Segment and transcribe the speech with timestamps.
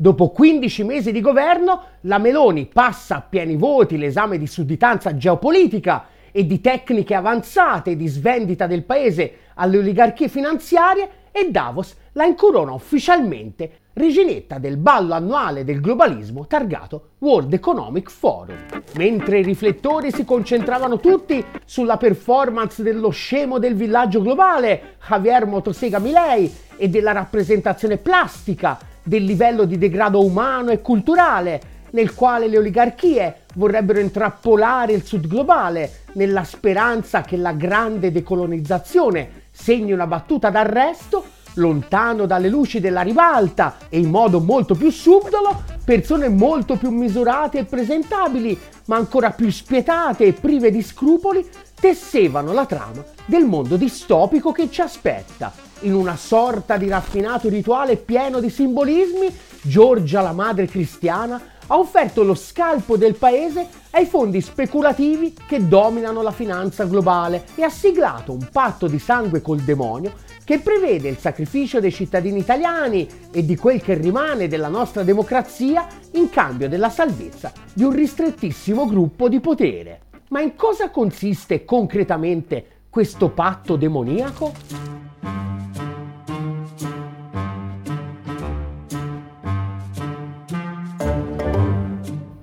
[0.00, 6.06] Dopo 15 mesi di governo, la Meloni passa a pieni voti l'esame di sudditanza geopolitica
[6.32, 12.72] e di tecniche avanzate di svendita del paese alle oligarchie finanziarie e Davos la incorona
[12.72, 18.56] ufficialmente reginetta del ballo annuale del globalismo targato World Economic Forum.
[18.96, 25.98] Mentre i riflettori si concentravano tutti sulla performance dello scemo del villaggio globale, Javier Motosega
[25.98, 32.58] Milei, e della rappresentazione plastica del livello di degrado umano e culturale nel quale le
[32.58, 40.48] oligarchie vorrebbero intrappolare il sud globale nella speranza che la grande decolonizzazione segni una battuta
[40.48, 46.90] d'arresto, lontano dalle luci della ribalta e in modo molto più subdolo, persone molto più
[46.90, 51.46] misurate e presentabili, ma ancora più spietate e prive di scrupoli,
[51.78, 55.52] tessevano la trama del mondo distopico che ci aspetta.
[55.80, 62.24] In una sorta di raffinato rituale pieno di simbolismi, Giorgia la madre cristiana ha offerto
[62.24, 68.32] lo scalpo del paese ai fondi speculativi che dominano la finanza globale e ha siglato
[68.32, 70.12] un patto di sangue col demonio
[70.44, 75.86] che prevede il sacrificio dei cittadini italiani e di quel che rimane della nostra democrazia
[76.12, 80.00] in cambio della salvezza di un ristrettissimo gruppo di potere.
[80.30, 85.59] Ma in cosa consiste concretamente questo patto demoniaco?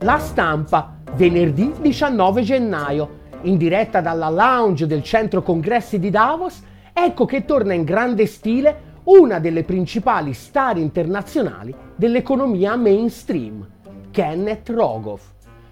[0.08, 3.10] La stampa, venerdì 19 gennaio,
[3.42, 9.02] in diretta dalla lounge del centro congressi di Davos, ecco che torna in grande stile
[9.04, 13.68] una delle principali star internazionali dell'economia mainstream,
[14.10, 15.24] Kenneth Rogoff,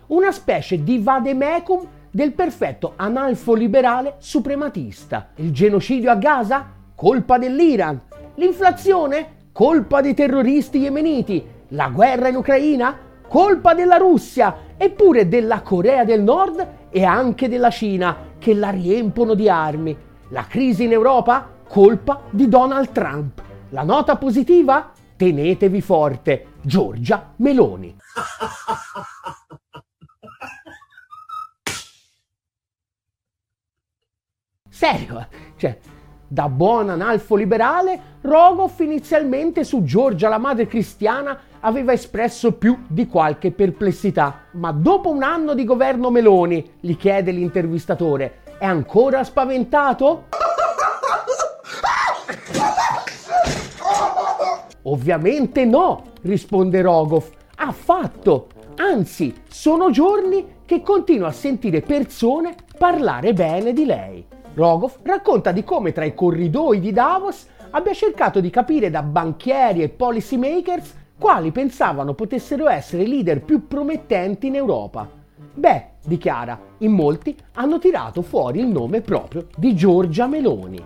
[0.08, 5.30] una specie di vademecum del perfetto analfo-liberale suprematista.
[5.36, 6.74] Il genocidio a Gaza?
[6.94, 8.02] Colpa dell'Iran.
[8.34, 9.48] L'inflazione?
[9.54, 11.42] Colpa dei terroristi yemeniti.
[11.70, 13.06] La guerra in Ucraina?
[13.28, 19.34] Colpa della Russia, eppure della Corea del Nord e anche della Cina, che la riempono
[19.34, 19.98] di armi.
[20.30, 21.50] La crisi in Europa?
[21.68, 23.42] Colpa di Donald Trump.
[23.70, 24.92] La nota positiva?
[25.16, 27.96] Tenetevi forte, Giorgia Meloni.
[34.76, 35.80] Serio, cioè,
[36.28, 43.08] da buon analfo liberale, Rogoff inizialmente su Giorgia la madre cristiana aveva espresso più di
[43.08, 44.46] qualche perplessità.
[44.52, 50.26] Ma dopo un anno di governo Meloni, gli chiede l'intervistatore, è ancora spaventato?
[54.84, 58.48] Ovviamente no, risponde Rogoff, affatto.
[58.78, 64.24] Anzi, sono giorni che continuo a sentire persone parlare bene di lei.
[64.54, 69.82] Rogoff racconta di come tra i corridoi di Davos abbia cercato di capire da banchieri
[69.82, 75.10] e policy makers quali pensavano potessero essere i leader più promettenti in Europa.
[75.54, 80.84] Beh, dichiara, in molti hanno tirato fuori il nome proprio di Giorgia Meloni.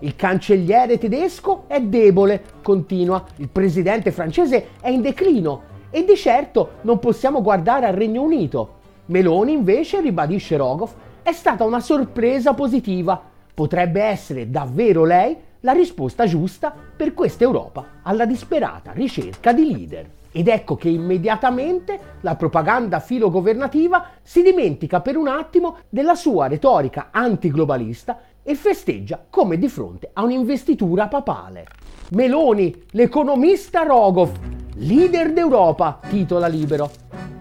[0.00, 6.74] Il cancelliere tedesco è debole, continua, il presidente francese è in declino e di certo
[6.82, 8.82] non possiamo guardare al Regno Unito.
[9.06, 10.92] Meloni invece, ribadisce Rogoff,
[11.22, 13.20] è stata una sorpresa positiva.
[13.54, 20.10] Potrebbe essere davvero lei la risposta giusta per questa Europa alla disperata ricerca di leader.
[20.30, 27.08] Ed ecco che immediatamente la propaganda filogovernativa si dimentica per un attimo della sua retorica
[27.10, 31.66] antiglobalista e festeggia come di fronte a un'investitura papale.
[32.10, 34.32] Meloni, l'economista Rogov,
[34.74, 36.90] leader d'Europa, titola libero.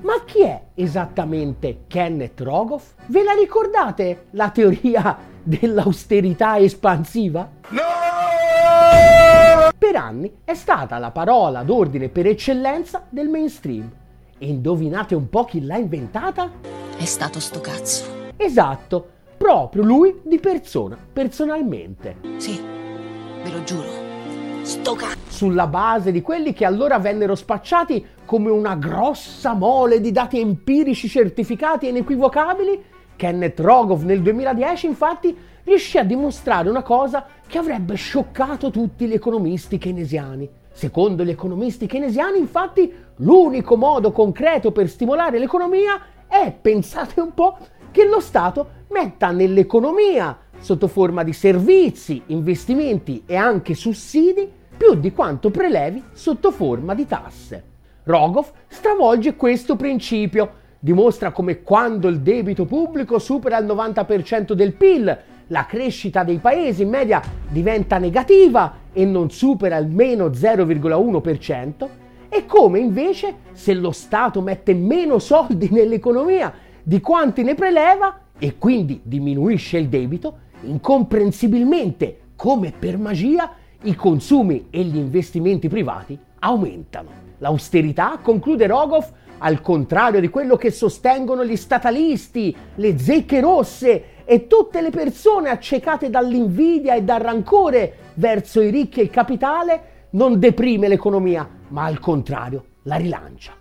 [0.01, 2.94] Ma chi è esattamente Kenneth Rogoff?
[3.07, 7.50] Ve la ricordate la teoria dell'austerità espansiva?
[7.69, 8.02] No!
[9.78, 13.91] Per anni è stata la parola d'ordine per eccellenza del mainstream.
[14.38, 16.51] E indovinate un po' chi l'ha inventata?
[16.97, 18.31] È stato sto cazzo.
[18.38, 19.07] Esatto,
[19.38, 22.17] proprio lui di persona, personalmente.
[22.38, 22.62] Sì,
[23.44, 23.89] ve lo giuro.
[24.62, 25.17] Sto cazzo!
[25.28, 31.09] Sulla base di quelli che allora vennero spacciati come una grossa mole di dati empirici
[31.09, 32.83] certificati e inequivocabili,
[33.15, 39.13] Kenneth Rogoff nel 2010 infatti riuscì a dimostrare una cosa che avrebbe scioccato tutti gli
[39.13, 40.50] economisti keynesiani.
[40.71, 47.57] Secondo gli economisti keynesiani, infatti, l'unico modo concreto per stimolare l'economia è, pensate un po',
[47.92, 55.12] che lo Stato metta nell'economia, sotto forma di servizi, investimenti e anche sussidi, più di
[55.12, 57.63] quanto prelevi sotto forma di tasse.
[58.04, 65.18] Rogoff stravolge questo principio, dimostra come quando il debito pubblico supera il 90% del PIL,
[65.53, 71.88] la crescita dei paesi in media diventa negativa e non supera il meno 0,1%,
[72.27, 76.51] e come invece se lo Stato mette meno soldi nell'economia
[76.81, 83.53] di quanti ne preleva e quindi diminuisce il debito, incomprensibilmente, come per magia,
[83.83, 87.09] i consumi e gli investimenti privati aumentano.
[87.38, 89.07] L'austerità, conclude Rogov,
[89.38, 95.49] al contrario di quello che sostengono gli statalisti, le zecche rosse e tutte le persone
[95.49, 101.85] accecate dall'invidia e dal rancore verso i ricchi e il capitale, non deprime l'economia, ma
[101.85, 103.53] al contrario la rilancia.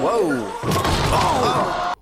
[0.00, 0.44] Wow.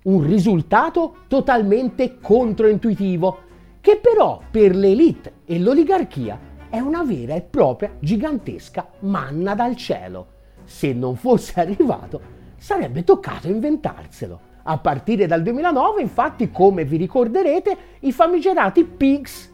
[0.03, 3.39] Un risultato totalmente controintuitivo,
[3.81, 6.39] che però per l'elite e l'oligarchia
[6.69, 10.27] è una vera e propria gigantesca manna dal cielo.
[10.65, 12.21] Se non fosse arrivato,
[12.57, 14.53] sarebbe toccato inventarselo.
[14.67, 19.53] A partire dal 2009, infatti, come vi ricorderete, i famigerati PIGS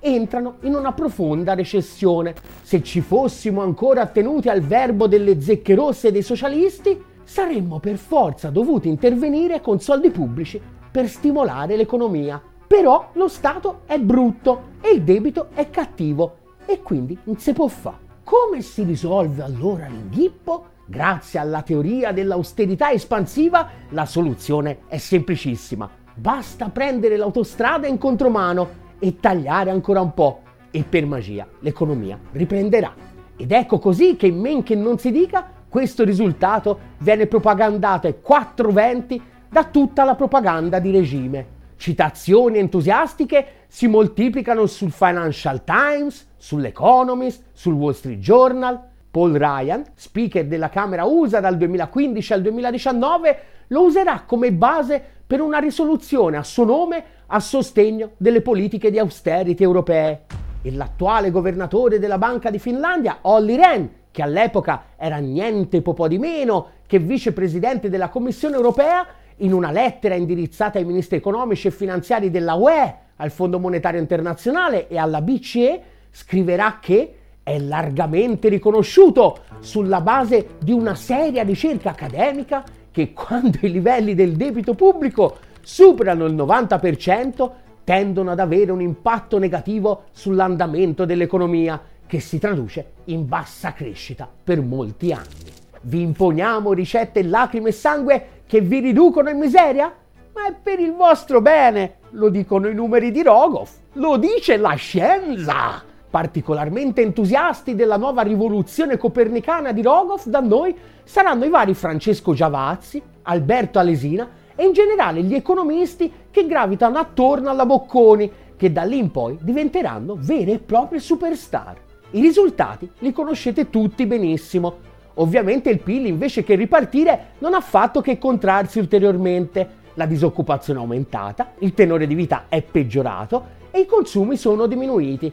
[0.00, 2.34] entrano in una profonda recessione.
[2.62, 8.50] Se ci fossimo ancora attenuti al verbo delle zecche rosse dei socialisti, saremmo per forza
[8.50, 10.60] dovuti intervenire con soldi pubblici
[10.90, 12.42] per stimolare l'economia.
[12.66, 17.68] Però lo Stato è brutto e il debito è cattivo e quindi non si può
[17.68, 18.08] fare.
[18.24, 20.64] Come si risolve allora l'inghippo?
[20.90, 25.88] Grazie alla teoria dell'austerità espansiva, la soluzione è semplicissima.
[26.12, 30.40] Basta prendere l'autostrada in contromano e tagliare ancora un po'
[30.72, 32.92] e per magia l'economia riprenderà.
[33.36, 39.22] Ed ecco così che men che non si dica, questo risultato viene propagandato ai 420
[39.48, 41.58] da tutta la propaganda di regime.
[41.76, 50.46] Citazioni entusiastiche si moltiplicano sul Financial Times, sull'Economist, sul Wall Street Journal, Paul Ryan, speaker
[50.46, 56.42] della Camera USA dal 2015 al 2019, lo userà come base per una risoluzione a
[56.42, 60.26] suo nome a sostegno delle politiche di austerity europee.
[60.62, 66.18] E l'attuale governatore della Banca di Finlandia, Olli Rehn, che all'epoca era niente po' di
[66.18, 69.06] meno che vicepresidente della Commissione europea,
[69.36, 74.88] in una lettera indirizzata ai ministri economici e finanziari della UE, al Fondo Monetario Internazionale
[74.88, 82.64] e alla BCE, scriverà che è largamente riconosciuto sulla base di una seria ricerca accademica
[82.90, 87.50] che quando i livelli del debito pubblico superano il 90%
[87.84, 94.60] tendono ad avere un impatto negativo sull'andamento dell'economia che si traduce in bassa crescita per
[94.60, 95.58] molti anni.
[95.82, 99.92] Vi imponiamo ricette lacrime e sangue che vi riducono in miseria?
[100.34, 104.74] Ma è per il vostro bene, lo dicono i numeri di Rogoff, lo dice la
[104.74, 105.89] scienza!
[106.10, 110.74] Particolarmente entusiasti della nuova rivoluzione copernicana di Rogoff da noi
[111.04, 117.48] saranno i vari Francesco Giavazzi, Alberto Alesina e in generale gli economisti che gravitano attorno
[117.48, 121.76] alla Bocconi, che da lì in poi diventeranno vere e proprie superstar.
[122.10, 124.88] I risultati li conoscete tutti benissimo.
[125.14, 129.78] Ovviamente il PIL invece che ripartire non ha fatto che contrarsi ulteriormente.
[129.94, 135.32] La disoccupazione è aumentata, il tenore di vita è peggiorato e i consumi sono diminuiti.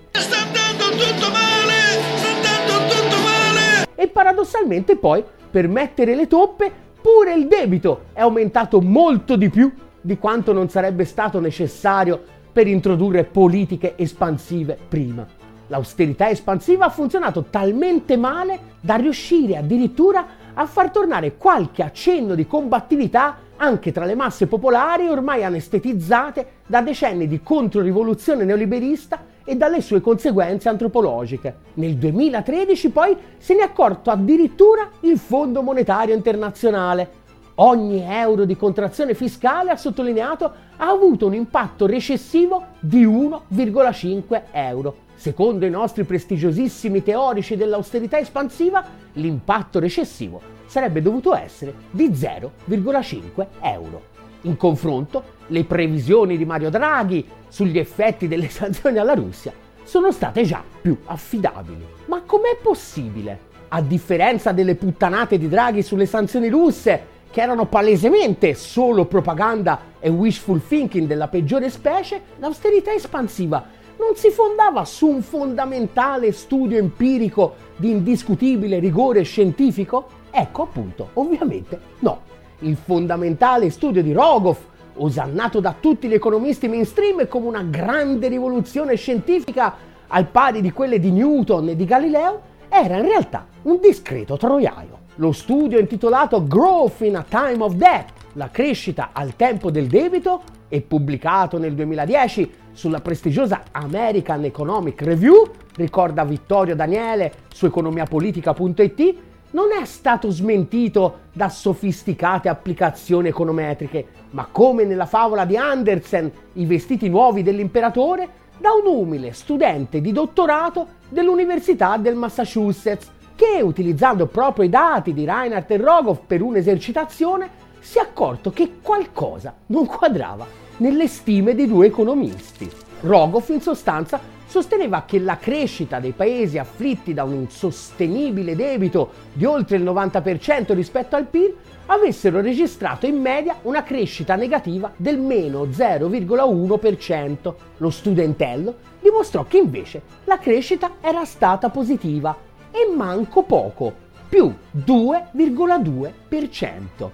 [3.95, 9.71] E paradossalmente poi, per mettere le toppe, pure il debito è aumentato molto di più
[9.99, 15.25] di quanto non sarebbe stato necessario per introdurre politiche espansive prima.
[15.67, 22.47] L'austerità espansiva ha funzionato talmente male da riuscire addirittura a far tornare qualche accenno di
[22.47, 29.79] combattività anche tra le masse popolari ormai anestetizzate da decenni di controrivoluzione neoliberista e dalle
[29.79, 31.55] sue conseguenze antropologiche.
[31.75, 37.25] Nel 2013 poi se ne è accorto addirittura il Fondo Monetario Internazionale.
[37.55, 44.95] Ogni euro di contrazione fiscale, ha sottolineato, ha avuto un impatto recessivo di 1,5 euro.
[45.15, 54.15] Secondo i nostri prestigiosissimi teorici dell'austerità espansiva, l'impatto recessivo sarebbe dovuto essere di 0,5 euro.
[54.47, 59.51] In confronto, le previsioni di Mario Draghi sugli effetti delle sanzioni alla Russia
[59.83, 61.85] sono state già più affidabili.
[62.05, 63.45] Ma com'è possibile?
[63.69, 70.07] A differenza delle puttanate di Draghi sulle sanzioni russe, che erano palesemente solo propaganda e
[70.07, 77.55] wishful thinking della peggiore specie, l'austerità espansiva non si fondava su un fondamentale studio empirico
[77.75, 80.07] di indiscutibile rigore scientifico?
[80.31, 82.35] Ecco appunto, ovviamente no.
[82.59, 84.59] Il fondamentale studio di Rogoff,
[84.95, 89.75] osannato da tutti gli economisti mainstream come una grande rivoluzione scientifica
[90.07, 95.05] al pari di quelle di Newton e di Galileo, era in realtà un discreto troiaio.
[95.15, 100.41] Lo studio intitolato Growth in a Time of Debt, la crescita al tempo del debito,
[100.69, 109.15] e pubblicato nel 2010 sulla prestigiosa American Economic Review, ricorda Vittorio Daniele su economiapolitica.it,
[109.51, 116.65] non è stato smentito da sofisticate applicazioni econometriche, ma come nella favola di Andersen, i
[116.65, 124.65] vestiti nuovi dell'imperatore, da un umile studente di dottorato dell'Università del Massachusetts, che utilizzando proprio
[124.65, 127.49] i dati di Reinhardt e Rogoff per un'esercitazione,
[127.79, 130.45] si è accorto che qualcosa non quadrava
[130.77, 132.69] nelle stime dei due economisti.
[133.01, 134.19] Rogoff in sostanza
[134.57, 140.73] sosteneva che la crescita dei paesi afflitti da un insostenibile debito di oltre il 90%
[140.73, 147.53] rispetto al PIL avessero registrato in media una crescita negativa del meno 0,1%.
[147.77, 152.35] Lo studentello dimostrò che invece la crescita era stata positiva
[152.71, 153.93] e manco poco,
[154.27, 157.09] più 2,2%.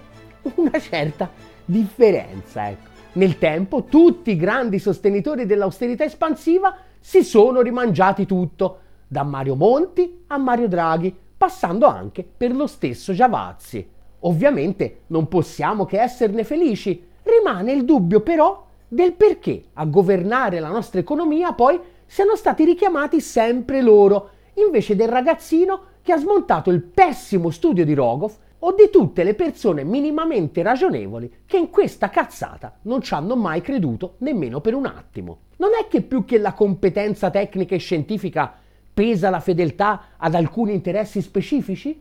[0.54, 1.30] Una certa
[1.62, 2.92] differenza, ecco.
[3.12, 6.74] Nel tempo tutti i grandi sostenitori dell'austerità espansiva
[7.06, 13.12] si sono rimangiati tutto, da Mario Monti a Mario Draghi, passando anche per lo stesso
[13.12, 13.86] Giavazzi.
[14.20, 20.70] Ovviamente non possiamo che esserne felici, rimane il dubbio però del perché a governare la
[20.70, 26.80] nostra economia poi siano stati richiamati sempre loro, invece del ragazzino che ha smontato il
[26.80, 32.78] pessimo studio di Rogoff o di tutte le persone minimamente ragionevoli che in questa cazzata
[32.82, 35.40] non ci hanno mai creduto nemmeno per un attimo.
[35.64, 38.52] Non è che più che la competenza tecnica e scientifica
[38.92, 41.98] pesa la fedeltà ad alcuni interessi specifici?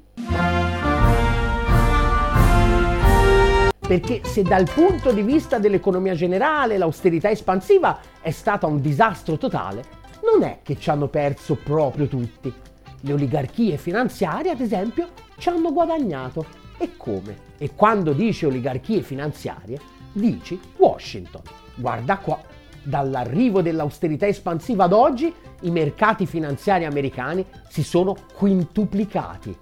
[3.80, 9.86] Perché se dal punto di vista dell'economia generale l'austerità espansiva è stata un disastro totale,
[10.30, 12.54] non è che ci hanno perso proprio tutti.
[13.00, 16.46] Le oligarchie finanziarie, ad esempio, ci hanno guadagnato.
[16.78, 17.38] E come?
[17.58, 19.80] E quando dici oligarchie finanziarie,
[20.12, 21.44] dici Washington.
[21.76, 22.53] Guarda qua,
[22.84, 29.56] dall'arrivo dell'austerità espansiva ad oggi, i mercati finanziari americani si sono quintuplicati.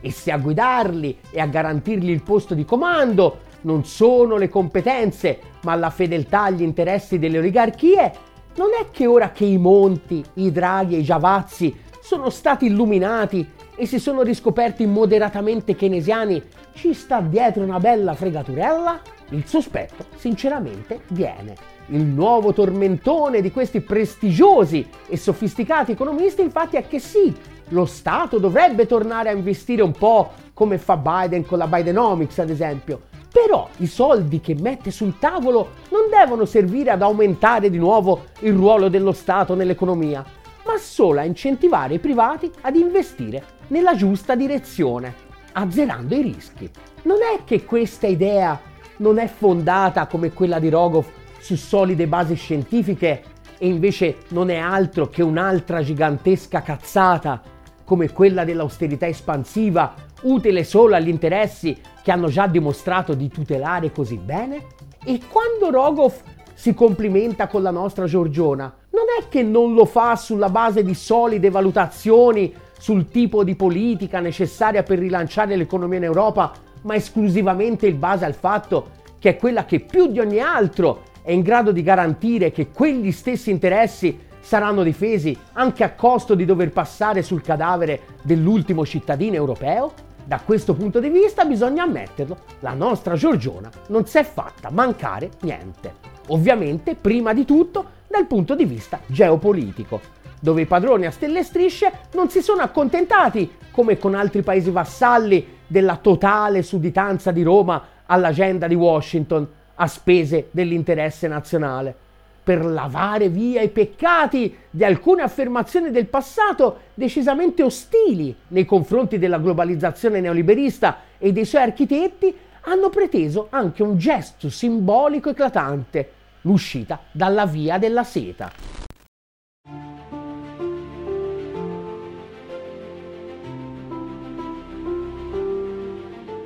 [0.00, 5.38] E se a guidarli e a garantirgli il posto di comando non sono le competenze,
[5.62, 8.12] ma la fedeltà agli interessi delle oligarchie,
[8.56, 13.48] non è che ora che i Monti, i Draghi e i Giavazzi sono stati illuminati
[13.76, 16.42] e si sono riscoperti moderatamente keynesiani,
[16.74, 19.00] ci sta dietro una bella fregaturella?
[19.30, 21.54] Il sospetto, sinceramente, viene.
[21.86, 27.34] Il nuovo tormentone di questi prestigiosi e sofisticati economisti infatti è che sì,
[27.68, 32.50] lo Stato dovrebbe tornare a investire un po' come fa Biden con la Bidenomics ad
[32.50, 33.02] esempio,
[33.32, 38.54] però i soldi che mette sul tavolo non devono servire ad aumentare di nuovo il
[38.54, 40.24] ruolo dello Stato nell'economia,
[40.64, 45.14] ma solo a incentivare i privati ad investire nella giusta direzione,
[45.52, 46.70] azzerando i rischi.
[47.02, 48.58] Non è che questa idea
[48.98, 51.08] non è fondata come quella di Rogoff
[51.38, 53.22] su solide basi scientifiche
[53.58, 57.42] e invece non è altro che un'altra gigantesca cazzata
[57.84, 64.16] come quella dell'austerità espansiva utile solo agli interessi che hanno già dimostrato di tutelare così
[64.16, 64.66] bene?
[65.04, 66.22] E quando Rogoff
[66.54, 70.94] si complimenta con la nostra Giorgiona, non è che non lo fa sulla base di
[70.94, 76.52] solide valutazioni sul tipo di politica necessaria per rilanciare l'economia in Europa,
[76.84, 81.32] ma esclusivamente in base al fatto che è quella che più di ogni altro è
[81.32, 86.70] in grado di garantire che quegli stessi interessi saranno difesi anche a costo di dover
[86.70, 89.92] passare sul cadavere dell'ultimo cittadino europeo?
[90.26, 95.30] Da questo punto di vista bisogna ammetterlo, la nostra Giorgiona non si è fatta mancare
[95.40, 96.12] niente.
[96.28, 100.00] Ovviamente, prima di tutto, dal punto di vista geopolitico,
[100.40, 104.70] dove i padroni a stelle e strisce non si sono accontentati, come con altri paesi
[104.70, 112.02] vassalli, della totale sudditanza di Roma all'agenda di Washington a spese dell'interesse nazionale
[112.44, 119.38] per lavare via i peccati di alcune affermazioni del passato decisamente ostili nei confronti della
[119.38, 126.10] globalizzazione neoliberista e dei suoi architetti, hanno preteso anche un gesto simbolico eclatante,
[126.42, 128.83] l'uscita dalla via della seta.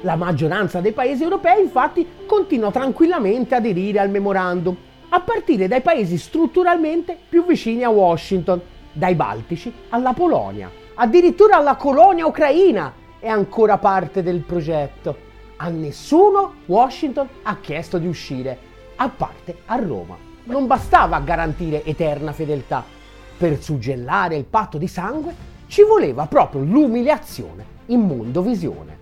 [0.03, 4.77] La maggioranza dei paesi europei infatti continua tranquillamente ad aderire al memorandum
[5.09, 8.61] a partire dai paesi strutturalmente più vicini a Washington,
[8.93, 15.27] dai Baltici alla Polonia, addirittura alla colonia ucraina è ancora parte del progetto.
[15.57, 18.57] A nessuno Washington ha chiesto di uscire,
[18.97, 20.17] a parte a Roma.
[20.45, 22.85] Non bastava garantire eterna fedeltà.
[23.37, 25.35] Per suggellare il patto di sangue
[25.67, 28.98] ci voleva proprio l'umiliazione in mondo visione.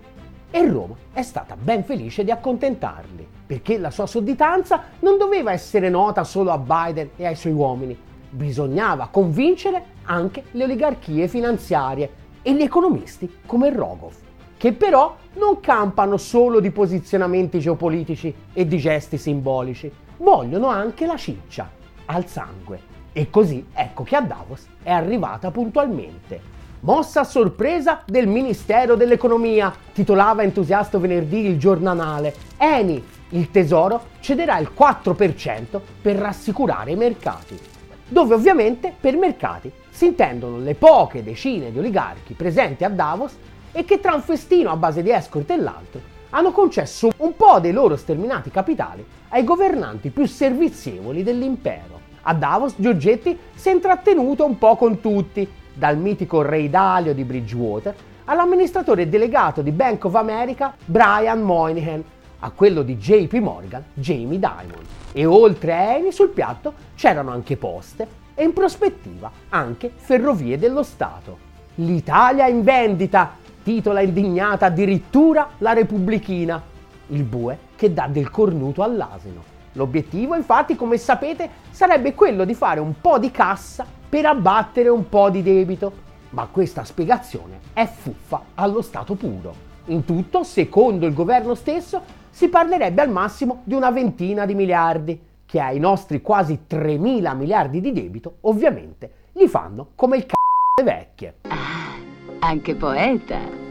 [0.49, 5.89] E Roma è stata ben felice di accontentarli perché la sua sudditanza non doveva essere
[5.89, 7.97] nota solo a Biden e ai suoi uomini,
[8.29, 12.09] bisognava convincere anche le oligarchie finanziarie
[12.41, 14.17] e gli economisti come Rogoff.
[14.57, 21.15] che però non campano solo di posizionamenti geopolitici e di gesti simbolici, vogliono anche la
[21.15, 21.69] ciccia,
[22.05, 22.95] al sangue.
[23.13, 26.55] E così ecco che a Davos è arrivata puntualmente.
[26.81, 32.35] Mossa a sorpresa del Ministero dell'Economia, titolava entusiasto venerdì il giornale.
[32.57, 37.59] Eni, il tesoro, cederà il 4% per rassicurare i mercati.
[38.07, 43.35] Dove ovviamente per mercati si intendono le poche decine di oligarchi presenti a Davos
[43.71, 47.59] e che tra un festino a base di escort e l'altro hanno concesso un po'
[47.59, 51.99] dei loro sterminati capitali ai governanti più servizievoli dell'impero.
[52.21, 57.23] A Davos Giorgetti si è intrattenuto un po' con tutti, dal mitico Re Dalio di
[57.23, 62.03] Bridgewater all'amministratore delegato di Bank of America Brian Moynihan,
[62.39, 64.83] a quello di JP Morgan Jamie Dimon.
[65.11, 70.83] E oltre a Eni sul piatto c'erano anche poste e in prospettiva anche ferrovie dello
[70.83, 71.45] Stato.
[71.75, 76.61] L'Italia in vendita, titola indignata addirittura la Repubblichina,
[77.07, 79.56] il bue che dà del cornuto all'asino.
[79.77, 85.07] L'obiettivo infatti, come sapete, sarebbe quello di fare un po' di cassa per abbattere un
[85.07, 86.05] po' di debito.
[86.31, 89.65] Ma questa spiegazione è fuffa allo stato puro.
[89.85, 95.21] In tutto, secondo il governo stesso, si parlerebbe al massimo di una ventina di miliardi,
[95.45, 101.35] che ai nostri quasi 3.000 miliardi di debito, ovviamente, gli fanno come il c***o vecchie.
[101.47, 101.95] Ah,
[102.39, 103.66] anche poeta.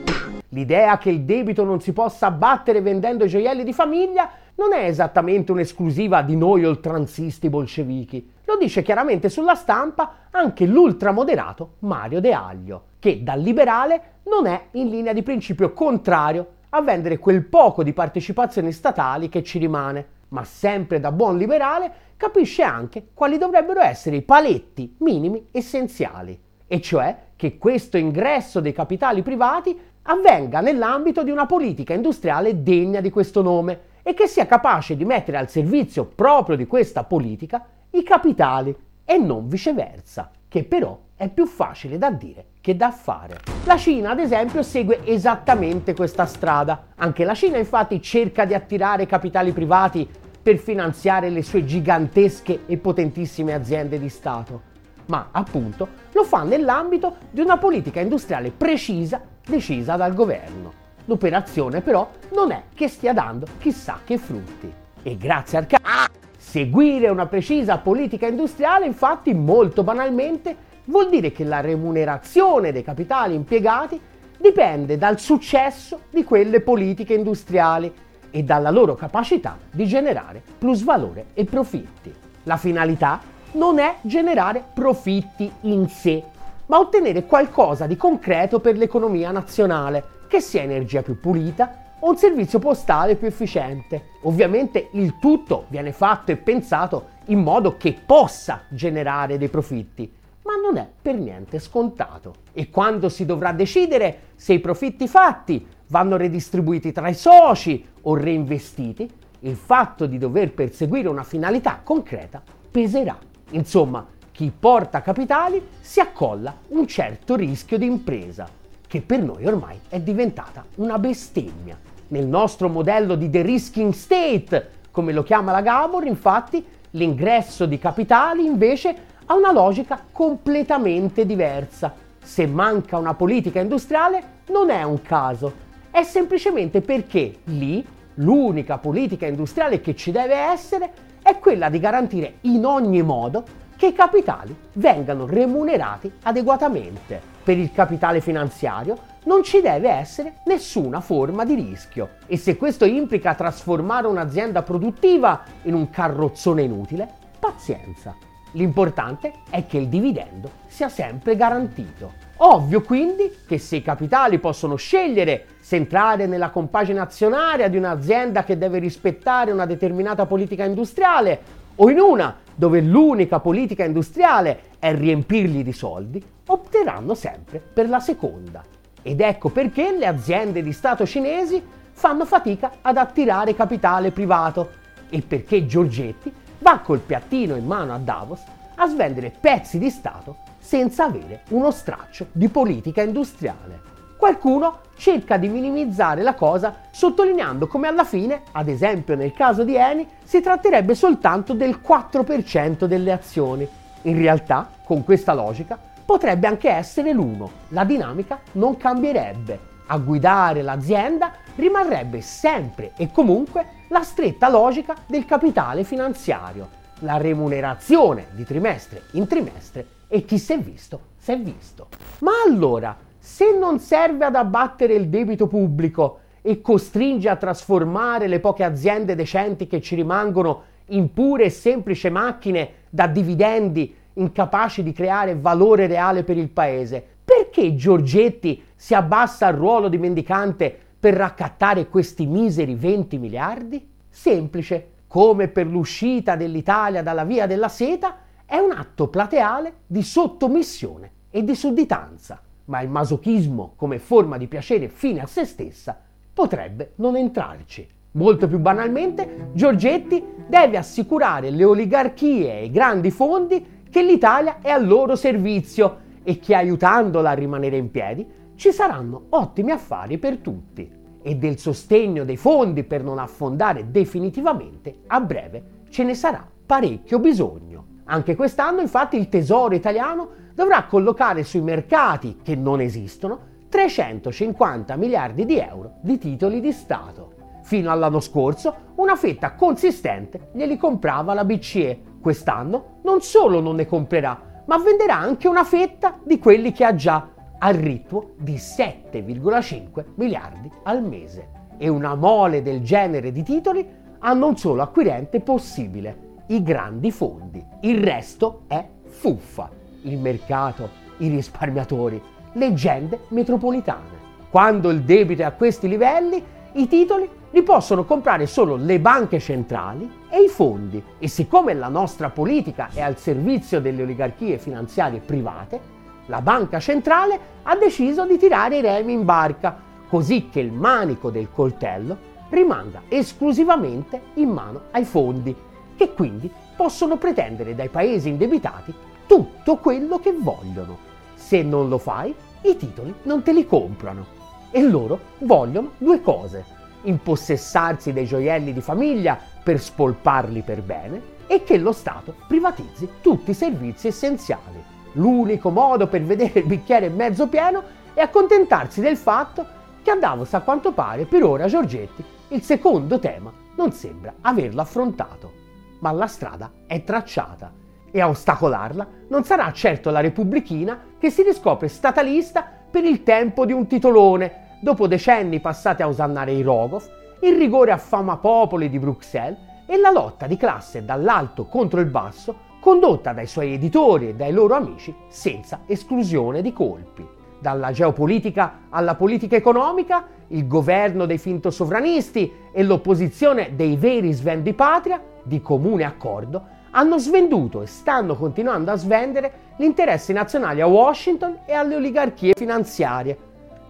[0.51, 5.53] L'idea che il debito non si possa abbattere vendendo gioielli di famiglia non è esattamente
[5.53, 8.33] un'esclusiva di noi oltranzisti bolscevichi.
[8.45, 14.69] Lo dice chiaramente sulla stampa anche l'ultramoderato Mario De Aglio, che da liberale non è
[14.73, 20.07] in linea di principio contrario a vendere quel poco di partecipazioni statali che ci rimane,
[20.29, 26.81] ma sempre da buon liberale capisce anche quali dovrebbero essere i paletti minimi essenziali, e
[26.81, 33.11] cioè che questo ingresso dei capitali privati avvenga nell'ambito di una politica industriale degna di
[33.11, 38.03] questo nome e che sia capace di mettere al servizio proprio di questa politica i
[38.03, 43.41] capitali e non viceversa, che però è più facile da dire che da fare.
[43.65, 46.89] La Cina, ad esempio, segue esattamente questa strada.
[46.97, 50.09] Anche la Cina, infatti, cerca di attirare capitali privati
[50.43, 54.75] per finanziare le sue gigantesche e potentissime aziende di Stato.
[55.07, 60.85] Ma appunto lo fa nell'ambito di una politica industriale precisa decisa dal governo.
[61.05, 64.73] L'operazione però non è che stia dando chissà che frutti.
[65.03, 71.45] E grazie al cazzo, seguire una precisa politica industriale infatti molto banalmente vuol dire che
[71.45, 74.01] la remunerazione dei capitali impiegati
[74.39, 77.93] dipende dal successo di quelle politiche industriali
[78.31, 82.13] e dalla loro capacità di generare plusvalore e profitti.
[82.43, 83.21] La finalità
[83.53, 86.23] non è generare profitti in sé,
[86.67, 92.17] ma ottenere qualcosa di concreto per l'economia nazionale, che sia energia più pulita o un
[92.17, 94.03] servizio postale più efficiente.
[94.23, 100.11] Ovviamente il tutto viene fatto e pensato in modo che possa generare dei profitti,
[100.43, 102.35] ma non è per niente scontato.
[102.53, 108.15] E quando si dovrà decidere se i profitti fatti vanno redistribuiti tra i soci o
[108.15, 109.09] reinvestiti,
[109.41, 113.17] il fatto di dover perseguire una finalità concreta peserà.
[113.51, 114.05] Insomma,
[114.37, 118.47] chi porta capitali si accolla un certo rischio di impresa,
[118.87, 121.79] che per noi ormai è diventata una bestemmia.
[122.09, 128.45] Nel nostro modello di de-risking state, come lo chiama la Gabor, infatti, l'ingresso di capitali
[128.45, 128.95] invece
[129.25, 131.95] ha una logica completamente diversa.
[132.23, 135.51] Se manca una politica industriale non è un caso,
[135.91, 137.83] è semplicemente perché lì
[138.17, 143.89] l'unica politica industriale che ci deve essere è quella di garantire in ogni modo che
[143.89, 147.21] i capitali vengano remunerati adeguatamente.
[147.43, 152.85] Per il capitale finanziario non ci deve essere nessuna forma di rischio e se questo
[152.85, 157.09] implica trasformare un'azienda produttiva in un carrozzone inutile,
[157.39, 158.15] pazienza.
[158.53, 162.25] L'importante è che il dividendo sia sempre garantito.
[162.39, 168.45] Ovvio quindi che se i capitali possono scegliere se entrare nella compagine azionaria di un'azienda
[168.45, 174.93] che deve rispettare una determinata politica industriale o in una dove l'unica politica industriale è
[174.95, 178.65] riempirli di soldi, opteranno sempre per la seconda.
[179.03, 184.71] Ed ecco perché le aziende di Stato cinesi fanno fatica ad attirare capitale privato
[185.09, 188.43] e perché Giorgetti va col piattino in mano a Davos
[188.75, 193.96] a svendere pezzi di Stato senza avere uno straccio di politica industriale.
[194.17, 199.77] Qualcuno cerca di minimizzare la cosa sottolineando come alla fine, ad esempio nel caso di
[199.77, 203.69] Eni, si tratterebbe soltanto del 4% delle azioni.
[204.03, 207.49] In realtà, con questa logica, potrebbe anche essere l'1.
[207.69, 209.75] La dinamica non cambierebbe.
[209.89, 216.69] A guidare l'azienda rimarrebbe sempre e comunque la stretta logica del capitale finanziario,
[217.01, 221.89] la remunerazione di trimestre in trimestre e chi si è visto, si è visto.
[222.21, 222.97] Ma allora,
[223.27, 229.17] se non serve ad abbattere il debito pubblico e costringe a trasformare le poche aziende
[229.17, 235.89] decenti che ci rimangono in pure e semplici macchine da dividendi incapaci di creare valore
[235.89, 242.27] reale per il paese, perché Giorgetti si abbassa al ruolo di mendicante per raccattare questi
[242.27, 243.91] miseri 20 miliardi?
[244.09, 251.11] Semplice, come per l'uscita dell'Italia dalla via della seta, è un atto plateale di sottomissione
[251.29, 255.99] e di sudditanza, ma il masochismo come forma di piacere fine a se stessa
[256.33, 257.89] potrebbe non entrarci.
[258.13, 264.71] Molto più banalmente, Giorgetti deve assicurare le oligarchie e i grandi fondi che l'Italia è
[264.71, 268.27] al loro servizio e che aiutandola a rimanere in piedi
[268.57, 270.91] ci saranno ottimi affari per tutti
[271.23, 277.19] e del sostegno dei fondi per non affondare definitivamente a breve ce ne sarà parecchio
[277.19, 277.85] bisogno.
[278.05, 285.45] Anche quest'anno infatti il Tesoro italiano dovrà collocare sui mercati che non esistono 350 miliardi
[285.45, 287.35] di euro di titoli di Stato.
[287.63, 292.01] Fino all'anno scorso una fetta consistente glieli comprava la BCE.
[292.23, 296.95] Quest'anno non solo non ne comprerà, ma venderà anche una fetta di quelli che ha
[296.95, 301.51] già, al ritmo di 7,5 miliardi al mese.
[301.77, 303.87] E una mole del genere di titoli
[304.21, 307.63] hanno un solo acquirente possibile, i grandi fondi.
[307.83, 309.85] Il resto è fuffa.
[310.07, 314.25] Il mercato, i risparmiatori, leggende metropolitane.
[314.51, 316.41] Quando il debito è a questi livelli,
[316.75, 321.03] i titoli li possono comprare solo le banche centrali e i fondi.
[321.19, 325.81] E siccome la nostra politica è al servizio delle oligarchie finanziarie private,
[326.27, 329.77] la banca centrale ha deciso di tirare i remi in barca,
[330.09, 332.17] così che il manico del coltello
[332.51, 335.53] rimanga esclusivamente in mano ai fondi,
[335.97, 338.95] che quindi possono pretendere dai paesi indebitati
[339.27, 340.99] tutto quello che vogliono.
[341.35, 344.35] Se non lo fai, i titoli non te li comprano
[344.71, 346.65] e loro vogliono due cose,
[347.03, 353.53] impossessarsi dei gioielli di famiglia per spolparli per bene e che lo Stato privatizzi tutti
[353.53, 354.83] i servizi essenziali.
[355.13, 359.65] L'unico modo per vedere il bicchiere mezzo pieno è accontentarsi del fatto
[360.03, 364.81] che a Davos a quanto pare per ora Giorgetti il secondo tema non sembra averlo
[364.81, 365.53] affrontato.
[366.01, 367.73] Ma la strada è tracciata
[368.17, 373.67] e a ostacolarla non sarà certo la Repubblichina che si riscopre statalista per il tempo
[373.67, 377.07] di un titolone, dopo decenni passati a osannare i Rogov,
[377.43, 382.07] il rigore a fama popoli di Bruxelles e la lotta di classe dall'alto contro il
[382.07, 387.29] basso condotta dai suoi editori e dai loro amici senza esclusione di colpi.
[387.61, 394.73] Dalla geopolitica alla politica economica, il governo dei finto sovranisti e l'opposizione dei veri svendi
[394.73, 400.87] patria, di comune accordo, hanno svenduto e stanno continuando a svendere gli interessi nazionali a
[400.87, 403.37] Washington e alle oligarchie finanziarie.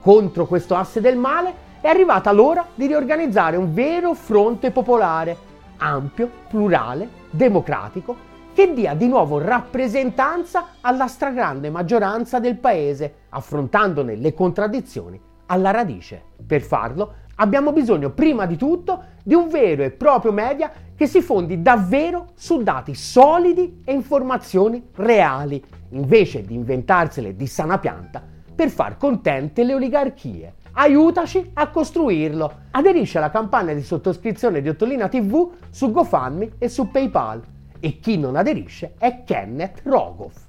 [0.00, 5.36] Contro questo asse del male è arrivata l'ora di riorganizzare un vero fronte popolare,
[5.76, 14.34] ampio, plurale, democratico, che dia di nuovo rappresentanza alla stragrande maggioranza del paese, affrontandone le
[14.34, 16.22] contraddizioni alla radice.
[16.44, 21.20] Per farlo abbiamo bisogno prima di tutto di un vero e proprio media che si
[21.20, 28.22] fondi davvero su dati solidi e informazioni reali, invece di inventarsele di sana pianta
[28.56, 30.54] per far contente le oligarchie.
[30.72, 32.52] Aiutaci a costruirlo.
[32.70, 37.42] Aderisci alla campagna di sottoscrizione di Ottolina TV su GoFundMe e su PayPal.
[37.78, 40.45] E chi non aderisce è Kenneth Rogoff.